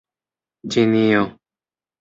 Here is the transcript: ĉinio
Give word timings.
ĉinio 0.75 1.23